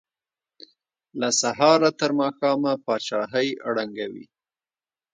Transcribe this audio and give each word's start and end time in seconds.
له 1.19 1.29
سهاره 1.41 1.89
تر 1.99 2.11
ماښامه 2.19 2.73
پاچاهۍ 2.85 3.49
ړنګوي. 3.73 4.25